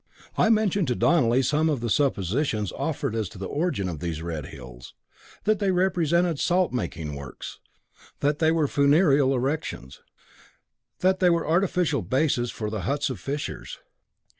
I 0.35 0.49
mentioned 0.49 0.87
to 0.87 0.95
Donelly 0.95 1.43
some 1.43 1.69
of 1.69 1.79
the 1.79 1.87
suppositions 1.91 2.71
offered 2.71 3.13
as 3.15 3.29
to 3.29 3.37
the 3.37 3.45
origin 3.45 3.87
of 3.87 3.99
these 3.99 4.23
Red 4.23 4.47
Hills; 4.47 4.95
that 5.43 5.59
they 5.59 5.69
represented 5.69 6.39
salt 6.39 6.73
making 6.73 7.13
works, 7.13 7.59
that 8.19 8.39
they 8.39 8.51
were 8.51 8.67
funereal 8.67 9.31
erections, 9.31 10.01
that 11.01 11.19
they 11.19 11.29
were 11.29 11.47
artificial 11.47 12.01
bases 12.01 12.49
for 12.49 12.71
the 12.71 12.81
huts 12.81 13.11
of 13.11 13.19
fishers. 13.19 13.77